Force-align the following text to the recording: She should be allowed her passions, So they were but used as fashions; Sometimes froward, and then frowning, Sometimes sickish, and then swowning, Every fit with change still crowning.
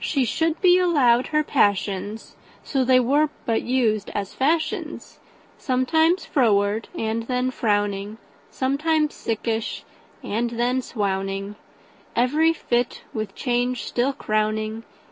She 0.00 0.24
should 0.24 0.60
be 0.60 0.78
allowed 0.80 1.28
her 1.28 1.44
passions, 1.44 2.34
So 2.64 2.82
they 2.84 2.98
were 2.98 3.28
but 3.46 3.62
used 3.62 4.10
as 4.10 4.34
fashions; 4.34 5.20
Sometimes 5.58 6.24
froward, 6.26 6.88
and 6.98 7.22
then 7.28 7.52
frowning, 7.52 8.18
Sometimes 8.50 9.14
sickish, 9.14 9.84
and 10.24 10.50
then 10.58 10.82
swowning, 10.82 11.54
Every 12.16 12.52
fit 12.52 13.02
with 13.12 13.36
change 13.36 13.84
still 13.84 14.12
crowning. 14.12 14.82